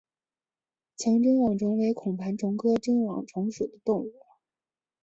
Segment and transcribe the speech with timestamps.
[0.97, 4.11] 强针网虫为孔盘虫科针网虫属的动物。